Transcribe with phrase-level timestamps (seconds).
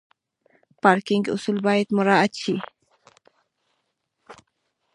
[0.81, 2.55] پارکینګ اصول باید مراعت شي.